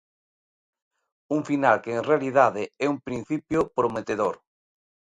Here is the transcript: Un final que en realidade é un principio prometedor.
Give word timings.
Un 1.35 1.41
final 1.49 1.77
que 1.83 1.91
en 1.97 2.03
realidade 2.09 2.63
é 2.85 2.87
un 2.93 2.97
principio 3.07 3.59
prometedor. 3.77 4.35